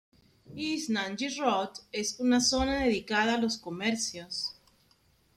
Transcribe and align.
East 0.55 0.89
Nanjing 0.95 1.35
Road 1.41 1.79
es 1.91 2.19
una 2.19 2.39
zona 2.41 2.79
dedicada 2.79 3.35
a 3.35 3.37
los 3.37 3.59
comercios. 3.59 4.59